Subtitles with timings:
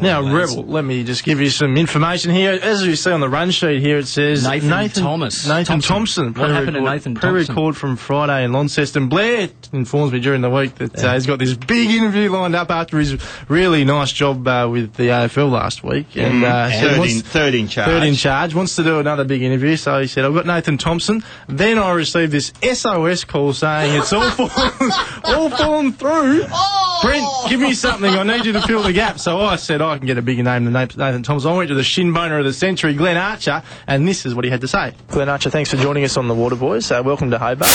[0.00, 2.52] Now, Rebel, let me just give you some information here.
[2.52, 5.46] As you see on the run sheet here, it says Nathan Thomas.
[5.46, 6.32] Nathan Thompson.
[6.32, 6.34] Thompson.
[6.34, 7.46] What happened to Nathan Thompson?
[7.54, 9.08] Pre-record from Friday in Launceston.
[9.08, 12.70] Blair informs me during the week that uh, he's got this big interview lined up
[12.70, 13.16] after his
[13.48, 16.16] really nice job uh, with the AFL last week.
[16.16, 17.88] And, uh, so Third wants- in, third in charge.
[17.88, 20.78] Third in charge, wants to do another big interview, so he said, I've got Nathan
[20.78, 21.24] Thompson.
[21.48, 24.92] Then I received this SOS call saying it's all fallen,
[25.24, 26.44] all fallen through.
[27.02, 28.10] Brent, give me something.
[28.10, 29.18] I need you to fill the gap.
[29.18, 31.50] So I said, I can get a bigger name than Nathan Thompson.
[31.50, 34.44] I went to the shin boner of the century, Glenn Archer, and this is what
[34.44, 34.94] he had to say.
[35.08, 36.90] Glenn Archer, thanks for joining us on the Water Boys.
[36.90, 37.68] Uh, welcome to Hobart.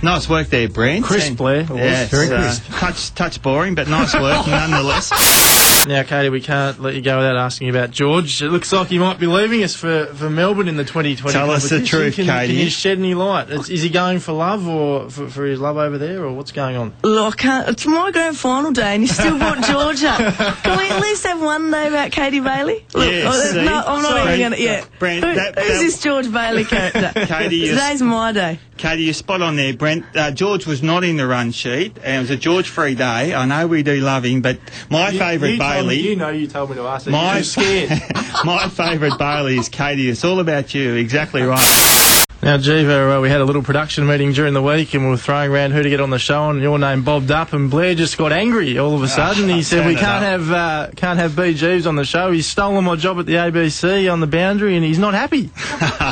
[0.00, 1.04] Nice work there, Brent.
[1.04, 1.60] Crisp, Blair.
[1.62, 5.10] It Yeah, very it's, uh, touch, touch boring, but nice work nonetheless.
[5.86, 8.42] Now, Katie, we can't let you go without asking about George.
[8.42, 11.50] It looks like he might be leaving us for, for Melbourne in the 2020 Tell
[11.50, 12.52] us the truth, can, Katie.
[12.54, 13.48] Can you shed any light?
[13.48, 16.52] Is, is he going for love or for, for his love over there, or what's
[16.52, 16.92] going on?
[17.04, 20.16] Look, I can't, it's my grand final day and you still brought Georgia.
[20.62, 22.84] Can we at least have one day about Katie Bailey?
[22.92, 23.64] Look, Yes, oh, see?
[23.64, 24.34] no, I'm not Sorry.
[24.34, 24.84] even going to, yeah.
[24.98, 27.12] Brent, Who- that- who's that- this George Bailey character?
[27.26, 28.58] Katie, Today's my day.
[28.76, 30.04] Katie, you're spot on there, Brent.
[30.14, 33.34] Uh, George was not in the run sheet, and it was a George free day.
[33.34, 36.00] I know we do love him, but my favourite you told me- Bailey.
[36.00, 37.04] you know you told me to ask.
[37.04, 37.10] that.
[37.10, 37.90] My scared.
[38.44, 40.08] my favourite Bailey is Katie.
[40.08, 40.94] It's all about you.
[40.94, 42.24] Exactly right.
[42.40, 45.16] Now, Jeeva, uh, we had a little production meeting during the week and we were
[45.16, 47.96] throwing around who to get on the show and your name bobbed up and Blair
[47.96, 49.48] just got angry all of a sudden.
[49.48, 51.52] he said, we can't have, uh, can't have B.
[51.54, 52.30] Jeeves on the show.
[52.30, 55.50] He's stolen my job at the ABC on the boundary and he's not happy.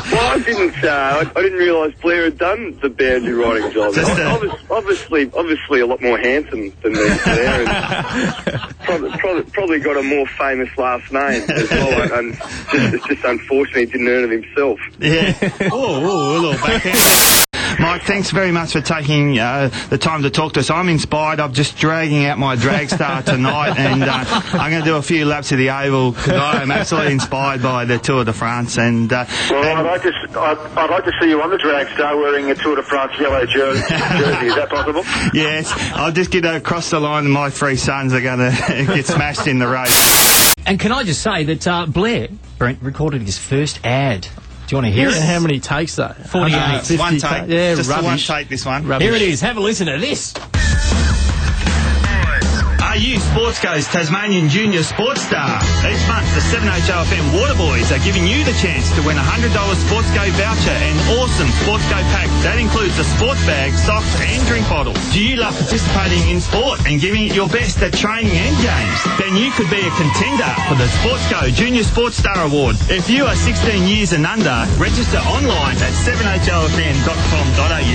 [0.07, 0.83] Well, I didn't.
[0.83, 3.93] Uh, I, I didn't realise Blair had done the boundary writing job.
[3.93, 9.43] Just, uh, Obvi- obviously, obviously, a lot more handsome than me there, and probably, probably,
[9.51, 12.01] probably got a more famous last name as well.
[12.01, 14.79] And, and just, it's just unfortunate he didn't earn it himself.
[14.99, 15.33] Yeah.
[15.71, 17.43] oh, oh, a little backhand.
[17.79, 20.69] Mike, thanks very much for taking uh, the time to talk to us.
[20.71, 21.39] I'm inspired.
[21.39, 25.01] I'm just dragging out my drag star tonight, and uh, I'm going to do a
[25.01, 28.77] few laps of the Oval because I am absolutely inspired by the Tour de France.
[28.79, 31.57] And, uh, Well, I'd like to, s- I'd, I'd like to see you on the
[31.59, 34.47] drag star wearing a Tour de France yellow jer- jersey.
[34.47, 35.03] Is that possible?
[35.33, 37.25] yes, I'll just get across the line.
[37.25, 40.53] and My three sons are going to get smashed in the race.
[40.65, 44.27] And can I just say that uh, Blair, Brent, recorded his first ad.
[44.67, 45.21] Do you want to hear And it?
[45.23, 46.09] how many takes though?
[46.09, 46.51] 48.
[46.51, 47.49] 150 one ta- take.
[47.49, 48.49] Yeah, just the one take.
[48.49, 48.85] This one.
[48.85, 49.05] Rubbish.
[49.07, 49.39] Here it is.
[49.41, 50.33] Have a listen to this.
[52.97, 55.61] You Sportsco's Tasmanian Junior Sports Star?
[55.85, 60.25] Each month, the 7HLFM Waterboys are giving you the chance to win a $100 Sportsco
[60.33, 62.25] voucher and awesome Sportsco pack.
[62.41, 64.97] That includes a sports bag, socks and drink bottle.
[65.13, 68.99] Do you love participating in sport and giving it your best at training and games?
[69.21, 72.81] Then you could be a contender for the Sportsco Junior Sports Star Award.
[72.89, 77.86] If you are 16 years and under, register online at 7hlfm.com.au.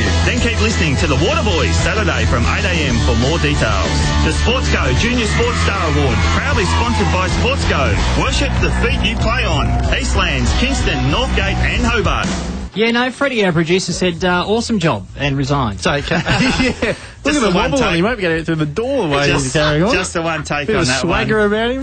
[0.43, 3.95] Keep listening to the Waterboys Saturday from 8am for more details.
[4.27, 7.95] The Sportsco Junior Sports Star Award, proudly sponsored by Sportsco.
[8.21, 9.69] Worship the feet you play on.
[9.95, 12.52] Eastlands, Kingston, Northgate and Hobart.
[12.75, 15.75] Yeah, no, Freddie, our producer, said uh, awesome job and resigned.
[15.77, 16.17] It's okay.
[16.17, 16.97] yeah.
[17.25, 17.99] Look Just at the the one wobble on take.
[17.99, 18.05] him.
[18.05, 19.93] Won't be getting it through the door the way he's Just, carrying on.
[19.95, 21.47] just the one take Bit on of that swagger one.
[21.47, 21.83] about him.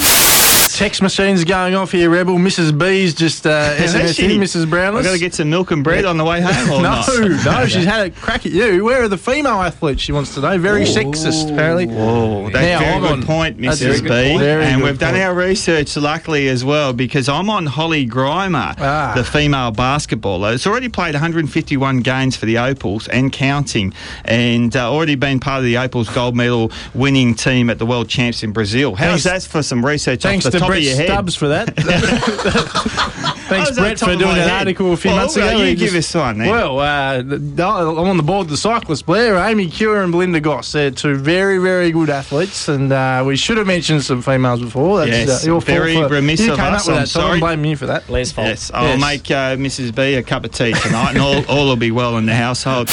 [0.74, 2.36] Text machine's going off here, Rebel.
[2.36, 2.78] Mrs.
[2.78, 4.26] B's just uh, Is that SMS she?
[4.36, 4.66] in, Mrs.
[4.70, 4.98] Brownless.
[5.00, 7.08] I've got to get some milk and bread on the way home or no, not?
[7.46, 8.84] no, she's had a crack at you.
[8.84, 10.02] Where are the female athletes?
[10.02, 10.58] She wants to know.
[10.58, 11.88] Very sexist, apparently.
[11.90, 14.02] Oh, that's Now, a very I'm good on- point, Mrs.
[14.02, 14.10] good B.
[14.10, 14.42] point.
[14.44, 19.14] And we've done our research, luckily, as well, because I'm on Hollie Grima, Ah.
[19.16, 20.54] the female basketballer.
[20.54, 25.60] It's already played 151 games for the Opals and counting, and uh, already been part
[25.60, 28.96] of the Opals gold medal winning team at the World Champs in Brazil.
[28.96, 31.08] How's Thanks- that for some research Thanks off the to top Brett of your head?
[31.08, 33.36] Stubbs for that.
[33.50, 34.60] Thanks, Brett, for doing my that head.
[34.60, 35.62] article a few Well, months ago.
[35.62, 36.50] you give us one then.
[36.50, 40.72] Well, uh, I'm on the board of the cyclist, Blair, Amy Cure and Belinda Goss.
[40.72, 45.00] They're two very, very good athletes, and uh, we should have mentioned some females before.
[45.00, 47.02] That's Yes, uh, your fault very for, remiss you of came us, up with I'm
[47.04, 47.40] that, so I'm sorry.
[47.40, 48.10] blaming you for that.
[48.10, 48.48] Les fault.
[48.48, 49.02] Yes, I'll Yes.
[49.02, 49.94] make uh, Mrs.
[49.96, 52.90] B a cup of tea tonight, and all, all will be well in the household.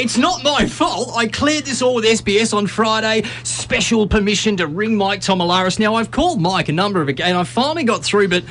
[0.00, 1.10] It's not my fault.
[1.16, 3.24] I cleared this all with SBS on Friday.
[3.42, 5.78] Special permission to ring Mike Tomalaris.
[5.80, 7.34] Now, I've called Mike a number of again.
[7.34, 8.44] I finally got through, but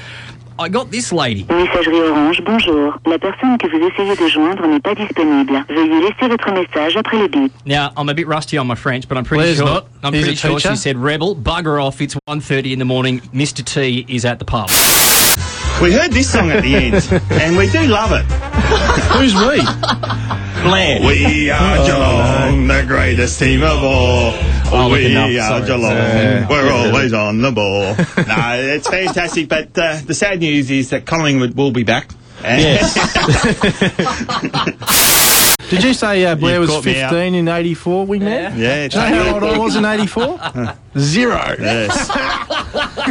[0.59, 1.45] I got this lady.
[1.49, 2.97] Messagerie Orange, bonjour.
[3.05, 5.63] La personne que vous essayez de joindre n'est pas disponible.
[5.69, 7.51] Veuillez laisser votre message après le bip.
[7.65, 9.65] Now, I'm a bit rusty on my French, but I'm pretty Blair's sure.
[9.67, 9.87] not.
[10.03, 10.69] I'm He's pretty sure teacher.
[10.71, 12.01] she said, "Rebel, bugger off.
[12.01, 13.19] It's 1.30 in the morning.
[13.33, 13.63] Mr.
[13.63, 14.69] T is at the pub."
[15.81, 17.07] We heard this song at the end,
[17.39, 18.25] and we do love it.
[19.13, 19.61] Who's we?
[20.67, 20.99] Blair.
[21.01, 24.33] We are Geelong, the greatest team of all.
[24.69, 25.79] Oh, we look enough, are sorry.
[25.79, 27.81] Geelong, we're always on the ball.
[28.27, 32.11] no, it's fantastic, but uh, the sad news is that Collingwood will be back.
[32.43, 32.93] Yes.
[35.69, 37.09] Did you say uh, Blair You've was caught me out.
[37.11, 38.57] 15 in 84, We wingman?
[38.57, 40.39] yeah, Do you know how old I was in 84?
[40.97, 41.55] Zero.
[41.59, 42.09] Yes.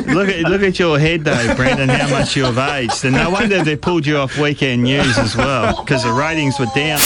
[0.05, 1.89] Look at look at your head though, Brendan.
[1.89, 5.83] How much you've aged, and no wonder they pulled you off weekend news as well
[5.83, 7.01] because the ratings were down.